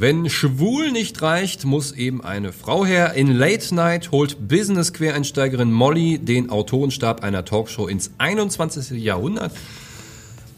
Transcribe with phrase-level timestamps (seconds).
[0.00, 3.12] Wenn schwul nicht reicht, muss eben eine Frau her.
[3.12, 8.92] In Late Night holt Business-Quereinsteigerin Molly den Autorenstab einer Talkshow ins 21.
[8.92, 9.52] Jahrhundert.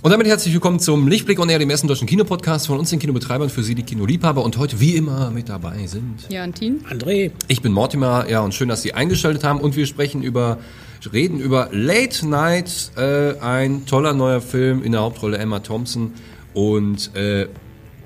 [0.01, 3.51] Und damit herzlich willkommen zum Lichtblick und dem ersten deutschen Kinopodcast von uns, den Kinobetreibern,
[3.51, 4.45] für Sie, die Kinoliebhaber.
[4.45, 6.85] Und heute wie immer mit dabei sind Jantin.
[6.89, 7.33] André.
[7.49, 9.59] Ich bin Mortimer, ja, und schön, dass Sie eingeschaltet haben.
[9.59, 10.59] Und wir sprechen über,
[11.13, 16.13] reden über Late Night, äh, ein toller neuer Film in der Hauptrolle Emma Thompson
[16.55, 17.49] und äh,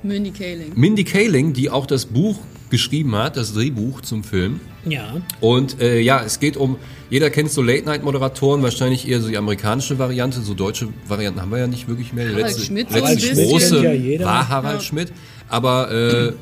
[0.07, 0.73] Mindy Kaling.
[0.75, 2.39] Mindy Kaling, die auch das Buch
[2.71, 4.61] geschrieben hat, das Drehbuch zum Film.
[4.85, 5.21] Ja.
[5.41, 6.77] Und äh, ja, es geht um,
[7.11, 11.59] jeder kennt so Late-Night-Moderatoren, wahrscheinlich eher so die amerikanische Variante, so deutsche Varianten haben wir
[11.59, 12.29] ja nicht wirklich mehr.
[12.29, 13.49] Harald letzte, Schmidt so letzte bisschen.
[13.49, 14.25] große Kennt ja jeder.
[14.27, 14.81] war Harald Ja.
[14.81, 15.13] Schmidt,
[15.49, 16.33] aber äh,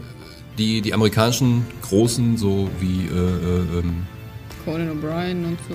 [0.59, 4.07] die, die amerikanischen Großen, so wie äh, äh, ähm,
[4.65, 5.75] Conan O'Brien und so.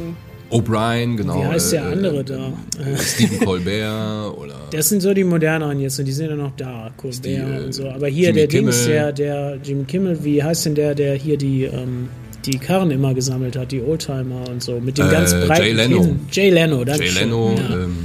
[0.51, 1.41] O'Brien, genau.
[1.41, 2.53] Wie heißt der äh, andere da?
[2.79, 4.55] Äh, Stephen Colbert oder...
[4.71, 7.65] Das sind so die moderneren jetzt und die sind ja noch da, Colbert die, äh,
[7.65, 7.89] und so.
[7.89, 8.95] Aber hier Jimmy der Dings, Kimmel.
[8.95, 12.09] der, der Jim Kimmel, wie heißt denn der, der hier die, ähm,
[12.45, 15.73] die Karren immer gesammelt hat, die Oldtimer und so, mit dem Äh, ganz breiten Jay
[15.73, 16.01] Leno.
[16.01, 16.19] Kinn.
[16.31, 17.19] Jay Leno, danke Jay.
[17.19, 17.95] Leno, Ja, ähm,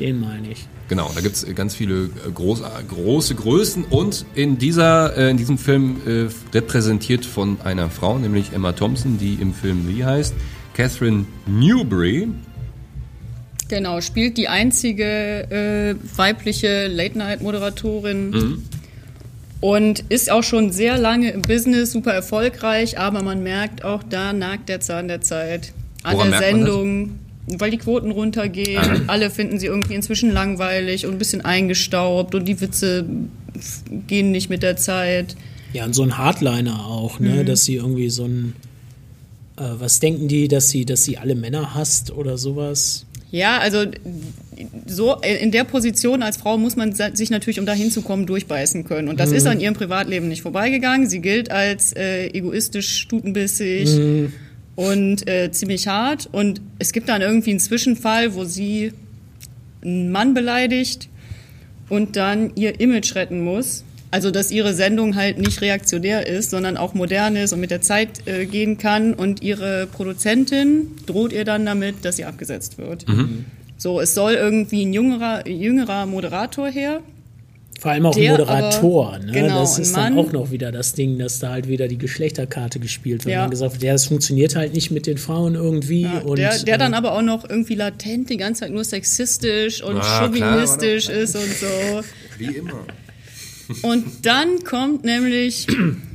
[0.00, 0.66] den meine ich.
[0.88, 5.58] Genau, da gibt's ganz viele äh, groß, große Größen und in, dieser, äh, in diesem
[5.58, 10.34] Film äh, repräsentiert von einer Frau, nämlich Emma Thompson, die im Film wie heißt,
[10.82, 12.28] Catherine Newbury.
[13.68, 15.02] Genau, spielt die einzige
[15.50, 18.62] äh, weibliche Late-Night-Moderatorin Mhm.
[19.60, 24.32] und ist auch schon sehr lange im Business, super erfolgreich, aber man merkt auch, da
[24.32, 25.72] nagt der Zahn der Zeit.
[26.04, 26.68] Woran Alle merkt man das?
[26.68, 27.18] Sendungen,
[27.58, 29.00] weil die Quoten runtergehen, Ah.
[29.08, 33.04] alle finden sie irgendwie inzwischen langweilig und ein bisschen eingestaubt und die Witze
[34.06, 35.34] gehen nicht mit der Zeit.
[35.72, 37.26] Ja, und so ein Hardliner auch, Mhm.
[37.26, 38.54] ne, dass sie irgendwie so ein,
[39.78, 43.06] was denken die, dass sie, dass sie alle Männer hasst oder sowas?
[43.30, 43.84] Ja, also
[44.86, 49.08] so in der Position als Frau muss man sich natürlich, um da hinzukommen, durchbeißen können.
[49.08, 51.08] Und das ist an ihrem Privatleben nicht vorbeigegangen.
[51.08, 54.30] Sie gilt als äh, egoistisch, stutenbissig
[54.76, 56.28] und äh, ziemlich hart.
[56.32, 58.92] Und es gibt dann irgendwie einen Zwischenfall, wo sie
[59.82, 61.08] einen Mann beleidigt
[61.88, 63.84] und dann ihr Image retten muss.
[64.10, 67.82] Also, dass ihre Sendung halt nicht reaktionär ist, sondern auch modern ist und mit der
[67.82, 69.12] Zeit äh, gehen kann.
[69.12, 73.04] Und ihre Produzentin droht ihr dann damit, dass sie abgesetzt wird.
[73.76, 77.00] So, es soll irgendwie ein jüngerer, jüngerer Moderator her.
[77.78, 79.30] Vor allem auch Der ein Moderator, aber- ne?
[79.32, 80.26] genau, das ist dann Mann.
[80.26, 83.34] auch noch wieder das Ding, dass da halt wieder die Geschlechterkarte gespielt wird.
[83.34, 83.40] Ja.
[83.40, 86.02] Und dann gesagt wird, ja, es funktioniert halt nicht mit den Frauen irgendwie.
[86.02, 88.82] Ja, und, der, der dann äh, aber auch noch irgendwie latent die ganze Zeit nur
[88.82, 92.00] sexistisch und Ah, klar, chauvinistisch ist und so.
[92.38, 92.80] Wie immer.
[93.82, 95.66] Und dann kommt nämlich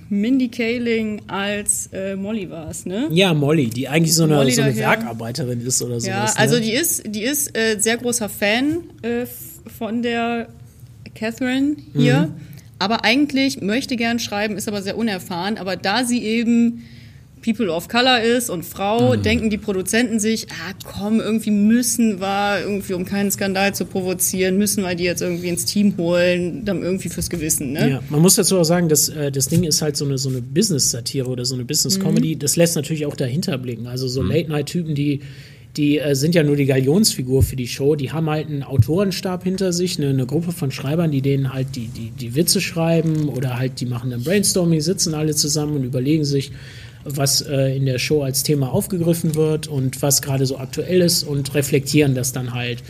[0.09, 3.07] Mindy Kaling als äh, Molly war's, ne?
[3.11, 4.89] Ja, Molly, die eigentlich so eine, Molly so eine daher.
[4.89, 6.05] Werkarbeiterin ist oder sowas.
[6.05, 6.37] Ja, ne?
[6.37, 9.25] also die ist, die ist äh, sehr großer Fan äh,
[9.77, 10.49] von der
[11.15, 12.27] Catherine hier.
[12.27, 12.33] Mhm.
[12.79, 15.57] Aber eigentlich möchte gern schreiben, ist aber sehr unerfahren.
[15.57, 16.83] Aber da sie eben
[17.43, 19.21] People of Color ist und Frau, Mhm.
[19.21, 24.57] denken die Produzenten sich, ah komm, irgendwie müssen wir, irgendwie um keinen Skandal zu provozieren,
[24.57, 27.89] müssen wir die jetzt irgendwie ins Team holen, dann irgendwie fürs Gewissen, ne?
[27.89, 30.29] Ja, man muss dazu auch sagen, dass äh, das Ding ist halt so eine, so
[30.29, 31.67] eine Business-Satire oder so eine Mhm.
[31.67, 32.37] Business-Comedy.
[32.37, 33.87] Das lässt natürlich auch dahinter blicken.
[33.87, 35.19] Also so Late-Night-Typen, die,
[35.75, 37.95] die äh, sind ja nur die Galionsfigur für die Show.
[37.95, 41.75] Die haben halt einen Autorenstab hinter sich, eine, eine Gruppe von Schreibern, die denen halt
[41.75, 45.83] die, die, die Witze schreiben oder halt die machen dann Brainstorming, sitzen alle zusammen und
[45.83, 46.51] überlegen sich,
[47.05, 51.23] was äh, in der Show als Thema aufgegriffen wird und was gerade so aktuell ist
[51.23, 52.83] und reflektieren das dann halt.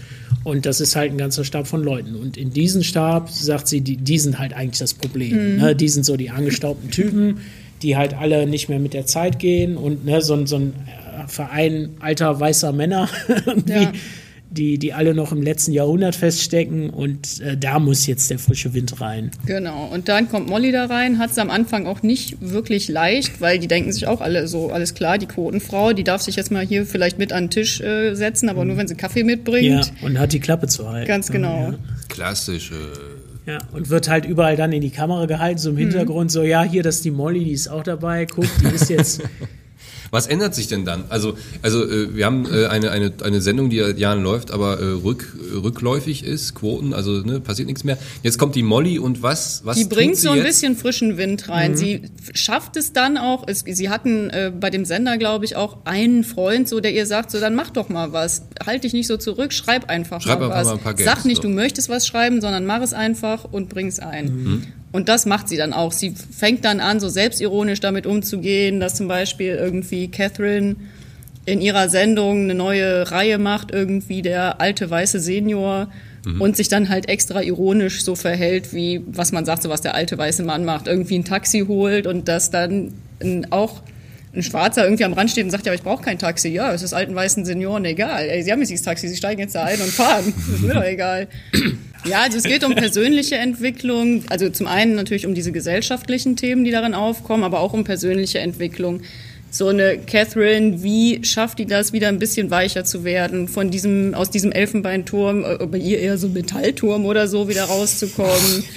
[0.43, 2.15] Und das ist halt ein ganzer Stab von Leuten.
[2.15, 5.57] Und in diesen Stab, sagt sie, die, die sind halt eigentlich das Problem.
[5.57, 5.75] Ne?
[5.75, 7.37] Die sind so die angestaubten Typen,
[7.81, 10.73] die halt alle nicht mehr mit der Zeit gehen und ne, so, ein- so ein
[10.73, 13.07] äh, Verein alter weißer Männer,
[13.45, 13.91] irgendwie, Ja.
[14.53, 18.73] Die, die alle noch im letzten Jahrhundert feststecken und äh, da muss jetzt der frische
[18.73, 19.31] Wind rein.
[19.45, 23.41] Genau, und dann kommt Molly da rein, hat es am Anfang auch nicht wirklich leicht,
[23.41, 26.51] weil die denken sich auch alle so, alles klar, die Quotenfrau, die darf sich jetzt
[26.51, 29.91] mal hier vielleicht mit an den Tisch äh, setzen, aber nur wenn sie Kaffee mitbringt.
[30.01, 31.07] Ja, und hat die Klappe zu halten.
[31.07, 31.71] Ganz genau.
[31.71, 31.75] Ja.
[32.09, 32.75] Klassische.
[33.45, 36.63] Ja, und wird halt überall dann in die Kamera gehalten, so im Hintergrund, so, ja,
[36.63, 39.21] hier, das ist die Molly, die ist auch dabei, guck, die ist jetzt,
[40.13, 41.05] Was ändert sich denn dann?
[41.09, 44.79] Also, also äh, wir haben äh, eine, eine, eine Sendung, die seit Jahren läuft, aber
[44.79, 47.97] äh, rück, rückläufig ist, Quoten, also ne, passiert nichts mehr.
[48.21, 50.45] Jetzt kommt die Molly und was, was Die bringt so ein jetzt?
[50.45, 51.75] bisschen frischen Wind rein.
[51.75, 52.03] Sie
[52.35, 53.45] schafft es dann auch.
[53.47, 57.07] Es, sie hatten äh, bei dem Sender, glaube ich, auch einen Freund, so der ihr
[57.07, 58.43] sagt, so dann mach doch mal was.
[58.63, 60.67] Halt dich nicht so zurück, schreib einfach Schreib mal einfach was.
[60.67, 61.47] mal ein paar Gags, Sag nicht, so.
[61.47, 64.67] du möchtest was schreiben, sondern mach es einfach und bring es ein.
[64.93, 65.91] Und das macht sie dann auch.
[65.91, 70.77] Sie fängt dann an, so selbstironisch damit umzugehen, dass zum Beispiel irgendwie Catherine
[71.45, 75.89] in ihrer Sendung eine neue Reihe macht, irgendwie der alte weiße Senior
[76.39, 79.93] und sich dann halt extra ironisch so verhält, wie was man sagt, so was der
[79.93, 83.81] alte weiße Mann macht, irgendwie ein Taxi holt und das dann ein, auch
[84.33, 86.49] ein Schwarzer irgendwie am Rand steht und sagt, ja, ich brauche kein Taxi.
[86.49, 88.29] Ja, es ist alten weißen Senioren egal.
[88.29, 90.33] Ey, sie haben jetzt dieses Taxi, sie steigen jetzt da ein und fahren.
[90.33, 91.27] Das ist mir doch egal.
[92.05, 94.23] Ja, also es geht um persönliche Entwicklung.
[94.29, 98.39] Also zum einen natürlich um diese gesellschaftlichen Themen, die darin aufkommen, aber auch um persönliche
[98.39, 99.01] Entwicklung.
[99.49, 104.15] So eine Catherine, wie schafft die das, wieder ein bisschen weicher zu werden, von diesem,
[104.15, 108.63] aus diesem Elfenbeinturm, äh, bei ihr eher so Metallturm oder so, wieder rauszukommen?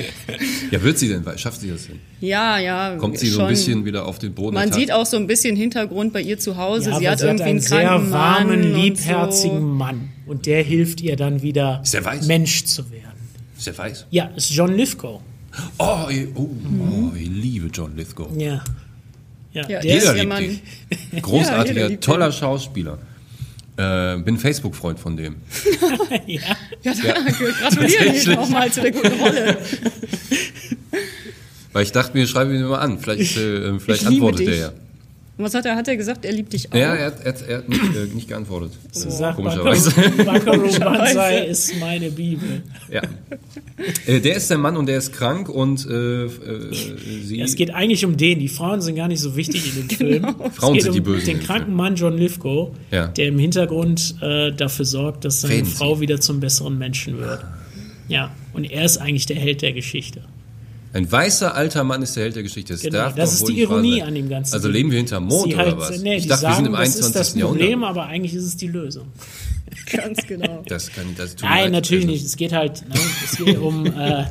[0.72, 1.22] Ja, wird sie denn?
[1.38, 2.00] Schafft sie das denn?
[2.20, 2.96] Ja, ja.
[2.96, 4.54] Kommt sie so ein bisschen wieder auf den Boden?
[4.54, 6.90] Man sieht auch so ein bisschen Hintergrund bei ihr zu Hause.
[6.90, 9.64] Ja, sie hat irgendwie einen sehr kranken warmen, Mann und liebherzigen So.
[9.64, 10.08] Mann.
[10.26, 11.84] Und der hilft ihr dann wieder?
[12.26, 13.15] Mensch zu werden.
[13.56, 14.06] Ist der weiß?
[14.10, 15.20] Ja, ist John Lithgow.
[15.78, 16.50] Oh, ich- oh,
[16.80, 18.28] oh, ich liebe John Lithgow.
[18.36, 18.62] Ja.
[19.52, 20.44] Ja, Ja, der jeder ist, liebt Mann.
[20.44, 20.60] ihn.
[21.12, 22.98] Ja, Großartiger, jeder liebt toller Schauspieler.
[23.78, 25.36] Äh, bin Facebook-Freund von dem.
[26.26, 26.40] ja.
[26.82, 27.52] Ja, danke.
[27.60, 29.58] Gratuliere Ihnen nochmal zu der guten Rolle.
[31.72, 32.98] Weil ich dachte mir, schreibe ihn mal an.
[32.98, 34.48] Vielleicht, äh, vielleicht antwortet dich.
[34.48, 34.72] er ja.
[35.38, 35.76] Und was hat er?
[35.76, 36.76] Hat er gesagt, er liebt dich auch?
[36.76, 38.72] Ja, er hat, er hat, er hat nicht, äh, nicht geantwortet.
[38.92, 39.90] So sagt Komischerweise.
[40.16, 42.62] Buckaroo Banzai ist meine Bibel.
[42.90, 43.02] Ja.
[44.06, 46.72] Äh, der ist der Mann und der ist krank und äh, äh,
[47.22, 47.40] sie.
[47.42, 48.38] Es geht eigentlich um den.
[48.38, 50.22] Die Frauen sind gar nicht so wichtig in dem Film.
[50.54, 51.74] Frauen es geht sind die um Bösen den kranken.
[51.74, 53.08] Mann John Lithgow, Ja.
[53.08, 55.76] der im Hintergrund äh, dafür sorgt, dass seine Fancy.
[55.76, 57.44] Frau wieder zum besseren Menschen wird.
[58.08, 60.22] Ja, und er ist eigentlich der Held der Geschichte.
[60.96, 62.72] Ein weißer alter Mann ist der Held der Geschichte.
[62.72, 64.54] Das, Genau, darf das ist die Ironie an dem Ganzen.
[64.54, 66.00] Also leben wir hinterm Mond Sie oder halt- was?
[66.00, 67.06] Nee, ich die dachte, sagen, wir sind im das 21.
[67.06, 67.60] ist das Jahrhundert.
[67.62, 69.06] Problem, aber eigentlich ist es die Lösung.
[69.92, 70.62] Ganz genau.
[70.66, 71.72] Das kann, das tut Nein, leid.
[71.72, 72.24] natürlich Also, nicht.
[72.24, 72.94] Es geht halt, ne,
[73.24, 74.24] es geht um, äh,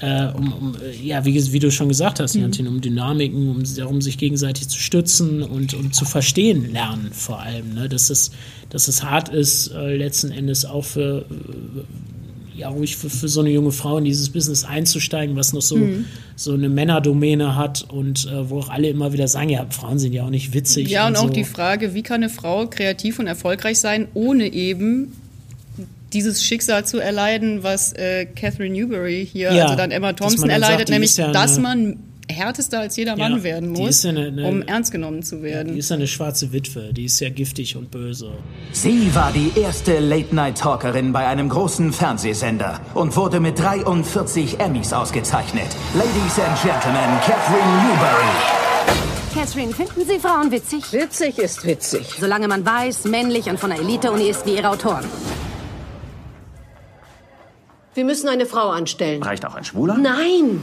[0.00, 4.00] äh, um, um ja, wie, wie du schon gesagt hast, Jantin, um Dynamiken, um darum,
[4.02, 7.74] sich gegenseitig zu stützen und, und zu verstehen lernen vor allem.
[7.74, 7.88] Ne?
[7.88, 8.32] Dass, es,
[8.70, 11.82] dass es hart ist, äh, letzten Endes auch für, äh,
[12.60, 15.78] ja, ruhig für, für so eine junge Frau in dieses Business einzusteigen, was noch so,
[16.36, 20.12] so eine Männerdomäne hat und äh, wo auch alle immer wieder sagen, ja, Frauen sind
[20.12, 20.88] ja auch nicht witzig.
[20.88, 21.30] Ja, und auch so.
[21.30, 25.12] die Frage, wie kann eine Frau kreativ und erfolgreich sein, ohne eben
[26.12, 30.88] dieses Schicksal zu erleiden, was äh, Catherine Newberry hier, Ja, also dann Emma Thompson erleidet,
[30.88, 31.98] sagt, nämlich, ja dass man
[32.30, 35.72] härtester als jeder Ja, Mann werden muss, ja eine- eine- um ernst genommen zu werden.
[35.74, 38.32] Die ist ja eine schwarze Witwe, die ist ja giftig und böse.
[38.72, 45.66] Sie war die erste Late-Night-Talkerin bei einem großen Fernsehsender und wurde mit 43 Emmys ausgezeichnet.
[45.94, 48.30] Ladies and Gentlemen, Catherine Newberry.
[49.34, 50.82] Catherine, finden Sie Frauen witzig?
[50.92, 52.04] Witzig ist witzig.
[52.18, 55.04] Solange man weiß, männlich und von der Elite-Uni ist wie ihre Autoren.
[57.92, 59.20] Wir müssen eine Frau anstellen.
[59.20, 59.98] Reicht auch ein Schwuler?
[59.98, 60.62] Nein!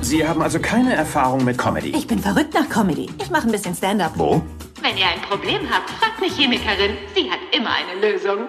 [0.00, 1.90] Sie haben also keine Erfahrung mit Comedy.
[1.96, 3.08] Ich bin verrückt nach Comedy.
[3.20, 4.14] Ich mache ein bisschen Stand-up.
[4.16, 4.42] Wo?
[4.82, 6.96] Wenn ihr ein Problem habt, fragt eine Chemikerin.
[7.14, 8.48] Sie hat immer eine Lösung.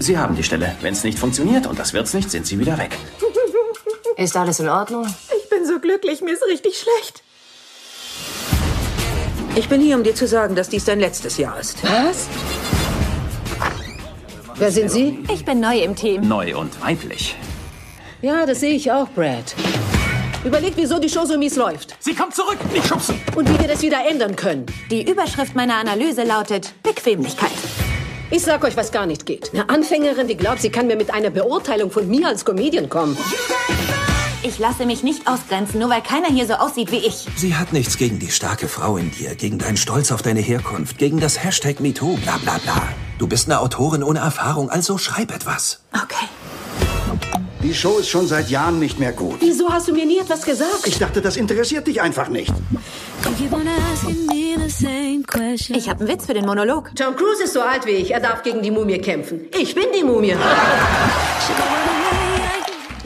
[0.00, 0.74] Sie haben die Stelle.
[0.80, 2.96] Wenn es nicht funktioniert, und das wird's nicht, sind Sie wieder weg.
[4.16, 5.06] Ist alles in Ordnung?
[5.40, 7.22] Ich bin so glücklich, mir ist richtig schlecht.
[9.54, 11.82] Ich bin hier, um dir zu sagen, dass dies dein letztes Jahr ist.
[11.84, 12.26] Was?
[14.58, 15.18] Wer sind Sie?
[15.32, 16.26] Ich bin neu im Team.
[16.26, 17.36] Neu und weiblich.
[18.22, 19.54] Ja, das sehe ich auch, Brad.
[20.44, 23.20] Überlegt, wieso die Show so mies läuft Sie kommt zurück, nicht schubsen.
[23.36, 24.66] und wie wir das wieder ändern können.
[24.90, 27.50] Die Überschrift meiner Analyse lautet Bequemlichkeit.
[28.30, 29.52] Ich sag euch, was gar nicht geht.
[29.54, 33.16] Eine Anfängerin, die glaubt, sie kann mir mit einer Beurteilung von mir als Comedian kommen.
[34.42, 37.26] Ich lasse mich nicht ausgrenzen, nur weil keiner hier so aussieht wie ich.
[37.34, 40.96] Sie hat nichts gegen die starke Frau in dir, gegen deinen Stolz auf deine Herkunft,
[40.98, 42.88] gegen das Hashtag MeToo, bla bla bla.
[43.18, 45.80] Du bist eine Autorin ohne Erfahrung, also schreib etwas.
[45.92, 46.26] Okay.
[47.64, 49.38] Die Show ist schon seit Jahren nicht mehr gut.
[49.40, 50.86] Wieso hast du mir nie etwas gesagt?
[50.86, 52.54] Ich dachte, das interessiert dich einfach nicht.
[55.68, 56.92] Ich habe einen Witz für den Monolog.
[56.94, 58.12] Tom Cruise ist so alt wie ich.
[58.12, 59.48] Er darf gegen die Mumie kämpfen.
[59.58, 60.36] Ich bin die Mumie.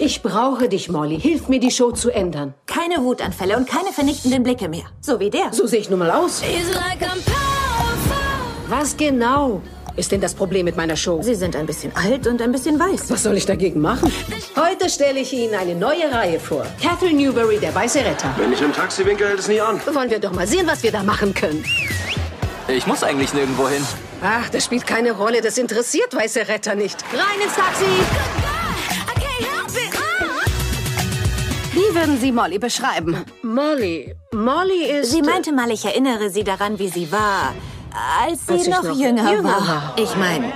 [0.05, 1.21] Ich brauche dich, Molly.
[1.21, 2.55] Hilf mir, die Show zu ändern.
[2.67, 4.83] Keine Wutanfälle und keine vernichtenden Blicke mehr.
[5.01, 5.53] So wie der.
[5.53, 6.43] So sehe ich nun mal aus.
[8.69, 9.63] Was genau
[9.95, 11.23] ist denn das Problem mit meiner Show?
[11.23, 13.13] Sie sind ein bisschen alt und ein bisschen weiß.
[13.13, 14.11] Was soll ich dagegen machen?
[14.57, 16.67] Heute stelle ich Ihnen eine neue Reihe vor.
[16.83, 18.35] Catherine Newberry, der weiße Retter.
[18.39, 19.81] Wenn ich im Taxi winke, hält es nie an.
[19.87, 21.65] Wollen wir doch mal sehen, was wir da machen können.
[22.67, 23.87] Ich muss eigentlich nirgendwo hin.
[24.21, 25.43] Ach, das spielt keine Rolle.
[25.43, 27.05] Das interessiert weiße Retter nicht.
[27.13, 28.52] Rein ins Taxi!
[31.93, 33.17] Wie würden Sie Molly beschreiben?
[33.43, 34.15] Molly.
[34.33, 35.11] Molly ist...
[35.11, 37.55] Sie meinte mal, ich erinnere sie daran, wie sie war,
[38.25, 39.69] als sie Als noch, noch jünger, jünger war.
[39.69, 39.97] war.
[39.99, 40.55] Ich meine,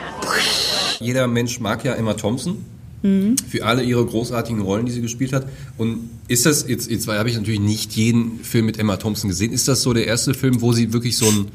[0.98, 2.64] Jeder Mensch mag ja Emma Thompson.
[3.02, 3.36] Mhm.
[3.50, 5.46] Für alle ihre großartigen Rollen, die sie gespielt hat.
[5.76, 9.52] Und ist das, jetzt, jetzt habe ich natürlich nicht jeden Film mit Emma Thompson gesehen.
[9.52, 11.48] Ist das so der erste Film, wo sie wirklich so ein,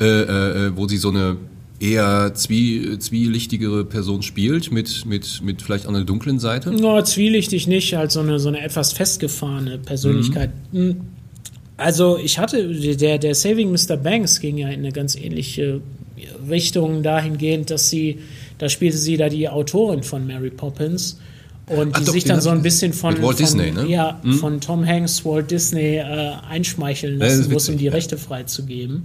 [0.00, 0.04] äh,
[0.66, 1.38] äh, wo sie so eine
[1.80, 6.70] eher zwie, zwielichtigere Person spielt, mit, mit, mit vielleicht einer dunklen Seite?
[6.70, 10.50] No, zwielichtig nicht, halt so eine, so eine etwas festgefahrene Persönlichkeit.
[10.72, 10.96] Hm.
[11.78, 13.96] Also ich hatte, der, der Saving Mr.
[13.96, 15.80] Banks ging ja in eine ganz ähnliche
[16.48, 18.18] Richtung dahingehend, dass sie,
[18.58, 21.18] da spielte sie da die Autorin von Mary Poppins
[21.66, 23.86] und Ach die doch, sich dann so ein bisschen von, Walt von, Disney, ne?
[23.86, 24.34] ja, Hm?
[24.34, 27.88] von Tom Hanks, Walt Disney äh, einschmeicheln lassen ist muss, um die.
[27.88, 29.04] Rechte freizugeben.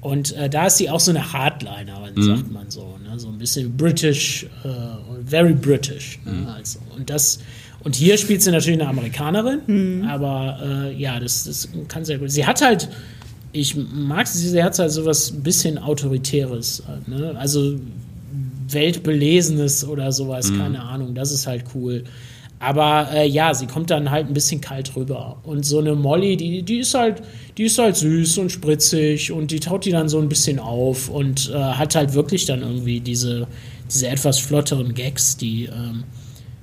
[0.00, 2.22] Und äh, da ist sie auch so eine Hardlinerin, Mhm.
[2.22, 3.18] sagt man so, ne?
[3.18, 4.68] so ein bisschen British, äh,
[5.26, 6.18] very British.
[6.24, 6.44] Mhm.
[6.44, 6.54] Ne?
[6.54, 7.38] Also, und das
[7.82, 10.58] und hier spielt sie natürlich eine Amerikanerin, aber
[10.90, 12.30] äh, ja, das, das kann sehr gut.
[12.32, 12.88] Sie hat halt,
[13.52, 17.34] ich mag sie, sie hat halt sowas ein bisschen Autoritäres, ne?
[17.38, 17.76] also
[18.68, 20.58] Weltbelesenes oder sowas, Mhm.
[20.58, 22.04] keine Ahnung, das ist halt cool.
[22.58, 25.36] Aber äh, ja, sie kommt dann halt ein bisschen kalt rüber.
[25.42, 27.22] Und so eine Molly, die, die ist halt,
[27.58, 31.08] die ist halt süß und spritzig und die taut die dann so ein bisschen auf
[31.10, 33.46] und äh, hat halt wirklich dann irgendwie diese,
[33.92, 36.04] diese etwas flotteren Gags, die ähm,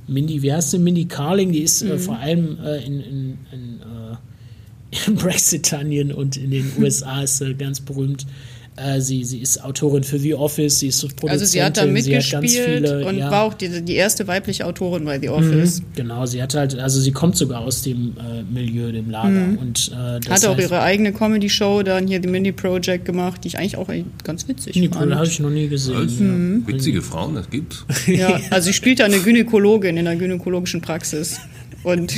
[0.07, 1.99] Mindy, wie heißt sie, Mindy Carling, die ist äh, Mhm.
[1.99, 7.79] vor allem äh, in, in, in, äh, in Brexitanien und in den USA ist ganz
[7.81, 8.25] berühmt.
[8.75, 11.77] Äh, sie, sie ist Autorin für The Office, sie ist so Produzentin, Also sie hat
[11.77, 13.29] da mitgespielt viele, und ja.
[13.29, 15.81] war auch die, die erste weibliche Autorin bei The Office.
[15.81, 19.29] Mhm, genau, sie hat halt, also sie kommt sogar aus dem äh, Milieu, dem Lager.
[19.29, 19.57] Mhm.
[19.59, 23.43] Und, äh, das Hat auch heißt- ihre eigene Comedy-Show, dann hier The Mindy Project gemacht,
[23.43, 23.89] die ich eigentlich auch
[24.23, 25.13] ganz witzig Die fand.
[25.13, 25.95] habe ich noch nie gesehen.
[25.95, 26.63] Also, Mhm.
[26.65, 27.85] Witzige Frauen, das gibt's.
[28.07, 31.39] Ja, also sie spielt da eine Gynäkologin in der gynäkologischen Praxis.
[31.83, 32.13] Und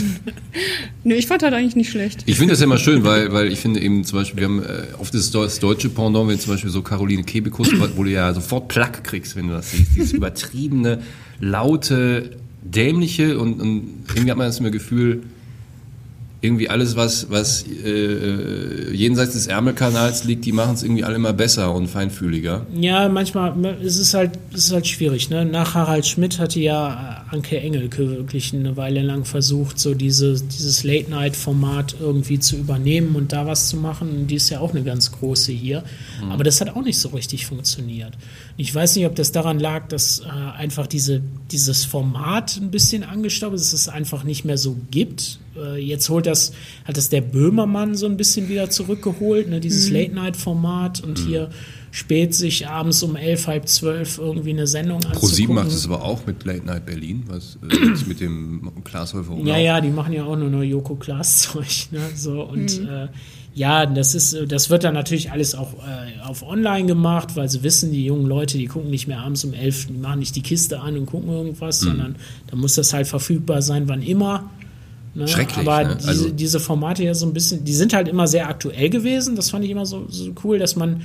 [1.03, 2.23] nee, ich fand das eigentlich nicht schlecht.
[2.25, 4.63] Ich finde das ja immer schön, weil, weil ich finde eben zum Beispiel, wir haben
[4.63, 8.33] äh, oft das, das deutsche Pendant, wenn zum Beispiel so Caroline Kebekus, wo du ja
[8.33, 9.95] sofort Plack kriegst, wenn du das siehst.
[9.95, 11.01] Dieses übertriebene,
[11.39, 15.23] laute, dämliche und, und irgendwie hat man das immer Gefühl,
[16.45, 21.15] irgendwie alles, was, was äh, äh, jenseits des Ärmelkanals liegt, die machen es irgendwie alle
[21.15, 22.65] immer besser und feinfühliger.
[22.73, 25.29] Ja, manchmal es ist halt, es ist halt schwierig.
[25.29, 25.45] Ne?
[25.45, 30.39] Nach Harald Schmidt hatte ja äh, Anke Engelke wirklich eine Weile lang versucht, so diese,
[30.39, 34.09] dieses Late-Night-Format irgendwie zu übernehmen und da was zu machen.
[34.09, 35.83] Und die ist ja auch eine ganz große hier.
[36.23, 36.31] Mhm.
[36.31, 38.13] Aber das hat auch nicht so richtig funktioniert.
[38.57, 41.21] Ich weiß nicht, ob das daran lag, dass äh, einfach diese,
[41.51, 45.39] dieses Format ein bisschen angestaubt ist, dass es einfach nicht mehr so gibt.
[45.57, 46.53] Äh, jetzt holt das,
[46.85, 49.59] hat das der Böhmermann so ein bisschen wieder zurückgeholt, ne?
[49.59, 49.95] dieses Mhm.
[49.95, 51.49] Late-Night-Format und hier
[51.91, 55.19] spät sich abends um elf, halb zwölf irgendwie eine Sendung anzugucken.
[55.21, 59.33] ProSieben macht es aber auch mit Late Night Berlin, was äh, jetzt mit dem Glashäufer
[59.45, 62.01] Ja, ja, die machen ja auch nur noch Joko Klaas Zeug, ne?
[62.15, 62.87] So und Mhm.
[62.89, 63.07] äh,
[63.53, 67.63] ja, das ist, das wird dann natürlich alles auch äh, auf Online gemacht, weil sie
[67.63, 70.41] wissen, die jungen Leute, die gucken nicht mehr abends um elf, die machen nicht die
[70.41, 71.85] Kiste an und gucken irgendwas, Mhm.
[71.87, 72.15] sondern
[72.47, 74.49] da muss das halt verfügbar sein, wann immer.
[75.15, 75.27] Ne?
[75.27, 75.95] Schrecklich, Aber ne?
[75.95, 79.35] diese, Also- diese Formate ja so ein bisschen, die sind halt immer sehr aktuell gewesen.
[79.35, 81.01] Das fand ich immer so, so cool, dass man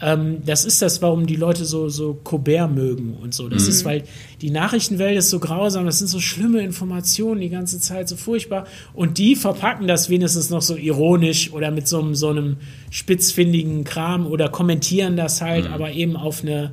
[0.00, 3.48] ähm, das ist das, warum die Leute so, so Colbert mögen und so.
[3.48, 3.68] Das Mhm.
[3.70, 4.04] ist, weil
[4.40, 8.68] die Nachrichtenwelt ist so grausam, das sind so schlimme Informationen die ganze Zeit, so furchtbar.
[8.94, 12.58] Und die verpacken das wenigstens noch so ironisch oder mit so einem, so einem
[12.92, 15.72] spitzfindigen Kram oder kommentieren das halt, Mhm.
[15.74, 16.70] aber eben auf eine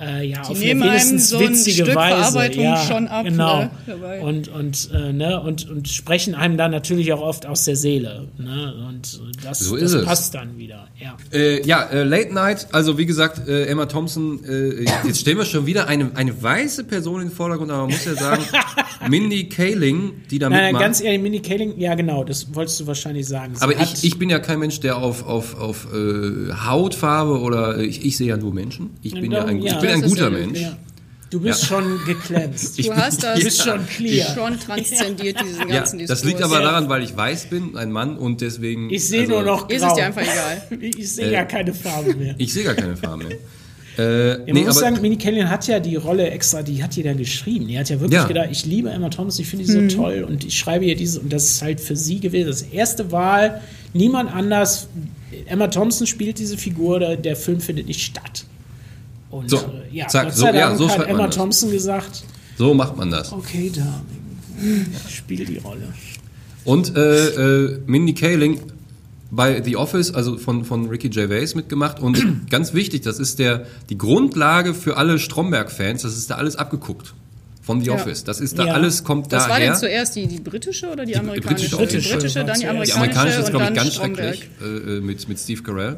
[0.00, 2.16] äh, ja, Die auf nehmen eine einem so ein witzige Stück Weise.
[2.16, 3.58] Verarbeitung ja, schon ab, Genau.
[3.60, 3.70] ne.
[4.22, 8.28] Und, und, äh, ne, und, und sprechen einem dann natürlich auch oft aus der Seele.
[8.38, 8.74] Ne?
[8.88, 10.04] Und das, So das ist es.
[10.04, 10.88] passt dann wieder.
[11.00, 11.16] Ja.
[11.32, 15.44] Äh, ja, äh, Late Night, also wie gesagt, äh, Emma Thompson, äh, jetzt stellen wir
[15.44, 18.42] schon wieder eine, eine weiße Person in den Vordergrund, aber man muss ja sagen,
[19.08, 20.82] Mindy Kaling, die da Nein, mitmacht.
[20.82, 23.54] ganz ehrlich, Minnie Kaling, ja genau, das wolltest du wahrscheinlich sagen.
[23.54, 27.78] Sie aber ich, ich bin ja kein Mensch, der auf, auf, auf äh, Hautfarbe oder
[27.78, 28.90] ich, ich sehe ja nur Menschen.
[29.02, 30.58] Ich bin ja, ein, bin ein guter ja- Mensch.
[30.60, 30.76] ja.
[31.30, 31.68] Du bist Ja.
[31.68, 31.84] schon.
[32.76, 34.34] Ich Du hast das Du bist schon clear.
[34.34, 36.20] schon transzendiert, diesen Ja, ganzen Diskurs.
[36.22, 38.90] das liegt aber daran, weil ich weiß bin, ein Mann und deswegen.
[38.90, 39.76] Ich sehe also, nur noch grau.
[39.76, 40.62] Ist es dir einfach egal?
[40.98, 42.34] Ich sehe Äh, ja keine Farbe mehr.
[42.36, 43.36] Ich sehe gar keine Farbe mehr.
[43.98, 46.82] Äh, Ja, man nee, muss aber, sagen, Minnie Kaling hat ja die Rolle extra, die
[46.82, 47.68] hat die dann geschrieben.
[47.68, 48.26] Die hat ja wirklich Ja.
[48.26, 49.88] gedacht, ich liebe Emma Thompson, ich finde die so Mhm.
[49.88, 52.48] toll und ich schreibe ihr diese und das ist halt für sie gewesen.
[52.48, 53.60] Das erste Wahl,
[53.92, 54.88] niemand anders.
[55.46, 58.46] Emma Thompson spielt diese Figur, der Film findet nicht statt.
[59.30, 59.60] Und So, äh,
[59.96, 61.28] ja, zack, Gott so- sei ja, Dank so hat Emma.
[61.28, 62.24] Thompson gesagt,
[62.58, 63.32] so macht man das.
[63.32, 65.92] okay, Darling, spiel die Rolle.
[66.64, 68.60] Und äh, äh, Mindy Kaling
[69.30, 72.00] bei The Office, also von, von Ricky Gervais mitgemacht.
[72.00, 76.56] Und ganz wichtig, das ist der, die Grundlage für alle Stromberg-Fans, das ist da alles
[76.56, 77.14] abgeguckt.
[77.70, 77.94] Von The Ja.
[77.94, 78.24] Office.
[78.24, 78.72] Das ist da Ja.
[78.74, 81.76] alles, kommt Was war denn zuerst die, die britische oder die, Die amerikanische?
[81.76, 84.34] britische die britische, dann die Die amerikanische, amerikanische ist, und glaube ich, dann ganz Stromberg.
[84.34, 85.96] schrecklich äh, äh, mit, mit Steve Carell.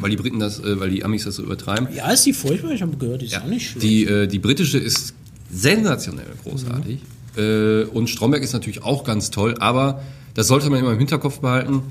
[0.00, 1.88] weil die Briten das, äh, weil die Amis das so übertreiben.
[1.94, 2.72] Ja, ist die furchtbar?
[2.72, 3.82] Ich habe gehört, die ist auch nicht schlecht.
[3.82, 5.14] Die, äh, die britische ist
[5.50, 6.98] sensationell großartig.
[7.36, 10.02] Äh, und Stromberg ist natürlich auch ganz toll, aber
[10.34, 11.82] das sollte man immer im Hinterkopf behalten.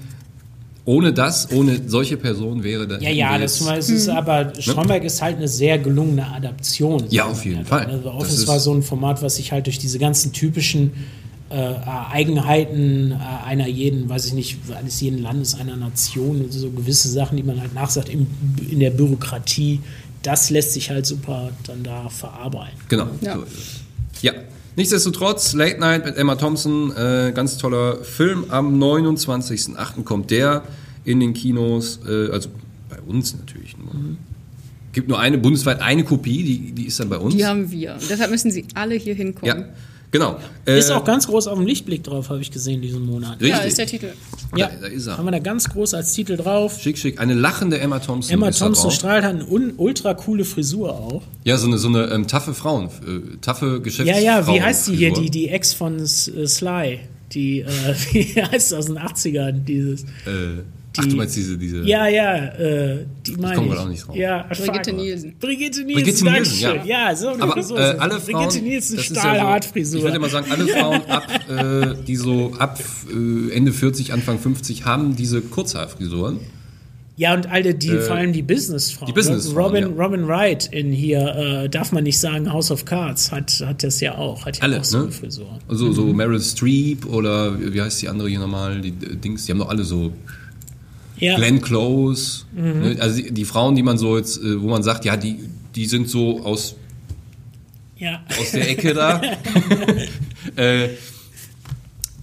[0.86, 3.02] Ohne das, ohne solche Personen wäre das.
[3.02, 7.06] Ja, ja, das Beispiel ist aber Stromberg ist halt eine sehr gelungene Adaption.
[7.10, 7.86] Ja, auf jeden Fall.
[7.86, 10.92] Also Das Office ist- war so ein Format, was sich halt durch diese ganzen typischen
[11.50, 11.56] äh,
[12.12, 17.38] Eigenheiten äh, einer jeden, weiß ich nicht, eines jeden Landes, einer Nation, so gewisse Sachen,
[17.38, 18.26] die man halt nachsagt im,
[18.70, 19.80] in der Bürokratie,
[20.24, 22.78] das lässt sich halt super dann da verarbeiten.
[22.90, 23.08] Genau.
[23.22, 23.36] Ja.
[23.36, 24.22] So ist es.
[24.24, 24.32] Ja.
[24.76, 28.46] Nichtsdestotrotz, Late Night mit Emma Thompson, äh, ganz toller Film.
[28.50, 30.04] Am 29.08.
[30.04, 30.64] kommt der
[31.06, 32.50] in den Kinos, äh, also
[32.90, 33.92] bei uns natürlich nur.
[34.94, 37.36] Gibt nur eine, bundesweit eine Kopie, die, die ist dann bei uns.
[37.36, 37.94] Die haben wir.
[37.94, 39.58] Und deshalb müssen sie alle hier hinkommen.
[39.58, 39.66] ja,
[40.14, 40.38] genau.
[40.66, 43.34] Ist Äh, auch ganz groß auf dem Lichtblick drauf, habe ich gesehen diesen Monat.
[43.34, 43.50] Richtig.
[43.50, 44.14] Ja, ist der Titel.
[44.56, 45.18] Ja, Da, da ist er.
[45.18, 46.80] haben wir da ganz groß als Titel drauf.
[46.80, 47.20] Schick, schick.
[47.20, 48.34] Eine lachende Emma Thompson.
[48.34, 48.94] Emma Thompson drauf.
[48.94, 49.44] strahlt hat eine
[49.76, 51.24] ultra coole Frisur auch.
[51.44, 54.24] Ja, so eine, so eine ähm, taffe Frauen, äh, taffe Ja, Geschäftsfrauen.
[54.24, 57.00] ja, wie heißt die hier, die, die Ex von S- äh, Sly?
[57.34, 57.66] Die, äh,
[58.14, 60.04] wie heißt das aus den 80ern, dieses.
[60.04, 60.62] Äh,
[60.98, 61.84] ach, du meinst diese, diese.
[61.84, 63.68] Ja, ja, äh, die meine ich.
[63.70, 64.16] gerade auch nicht drauf.
[64.16, 64.94] Ja, Brigitte.
[64.94, 65.36] Nielsen.
[65.40, 66.84] Brigitte Nielsen, Brigitte Nielsen, ja.
[66.86, 67.80] Ja, so eine Aber Frisur.
[67.80, 68.20] äh, alle.
[68.20, 69.98] Frauen, Brigitte Nielsen, das ist ja stahlhart so, Frisur.
[70.00, 72.80] Ich würde mal sagen, alle Frauen ab, äh, die so ab
[73.12, 76.40] äh, Ende 40, Anfang 50 haben diese Kurzhaarfrisuren.
[77.16, 79.06] Ja, und alle, die, Äh, vor allem die Businessfrauen.
[79.06, 80.04] die Businessfrauen, Robin, ja.
[80.04, 84.00] Robin Wright in hier, äh, darf man nicht sagen, House of Cards, hat, hat das
[84.00, 84.46] ja auch.
[84.48, 85.04] Hat ja Alle, auch so ne?
[85.04, 85.60] eine Frisur.
[85.68, 89.52] Also so Meryl Streep oder wie heißt die andere hier nochmal, die äh, Dings, die
[89.52, 90.12] haben doch alle so
[91.18, 91.36] Ja.
[91.36, 92.44] Glenn Close.
[92.54, 92.80] Mhm.
[92.82, 92.98] Ne?
[93.00, 95.40] Also die, die Frauen, die man so jetzt, äh, wo man sagt, ja, die,
[95.76, 96.76] die sind so aus,
[97.98, 98.22] Ja.
[98.40, 99.22] aus der Ecke da.
[100.56, 100.90] äh,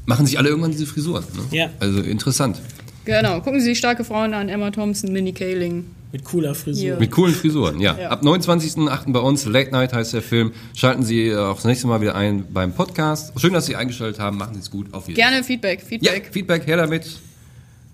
[0.06, 1.24] machen sich alle irgendwann diese Frisuren.
[1.50, 1.56] Ne?
[1.56, 1.70] Ja.
[1.78, 2.60] Also interessant.
[3.04, 4.48] Genau, gucken Sie sich starke Frauen an.
[4.48, 5.86] Emma Thompson, Minnie Kaling.
[6.12, 6.82] Mit cooler Frisur.
[6.82, 6.96] Hier.
[6.98, 7.96] Mit coolen Frisuren, ja.
[7.98, 8.08] Ja.
[8.10, 9.12] Ab 29.08.
[9.12, 10.52] bei uns, Late Night heißt der Film.
[10.74, 13.32] Schalten Sie äh, auch das nächste Mal wieder ein beim Podcast.
[13.40, 14.36] Schön, dass Sie eingeschaltet haben.
[14.36, 14.92] Machen Sie es gut.
[14.92, 15.30] Auf Wiedersehen.
[15.30, 16.30] Gerne Feedback, Ja, Feedback.
[16.32, 17.06] Feedback, her damit.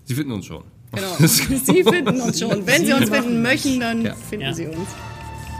[0.05, 0.63] Sie finden uns schon.
[0.93, 1.15] Genau.
[1.19, 2.65] Sie finden uns schon.
[2.65, 4.13] Wenn Sie uns finden möchten, dann Ja.
[4.29, 4.53] finden Ja.
[4.53, 4.89] Sie uns.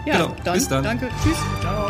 [0.05, 0.35] Ja, Genau.
[0.43, 0.83] dann, Bis dann.
[0.83, 1.09] danke.
[1.23, 1.37] Tschüss.
[1.61, 1.89] Ciao.